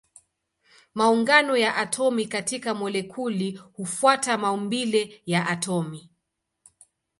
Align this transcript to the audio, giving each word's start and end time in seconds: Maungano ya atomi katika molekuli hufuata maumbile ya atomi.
Maungano 0.95 1.57
ya 1.57 1.75
atomi 1.75 2.25
katika 2.25 2.73
molekuli 2.75 3.51
hufuata 3.73 4.37
maumbile 4.37 5.21
ya 5.25 5.47
atomi. 5.47 6.09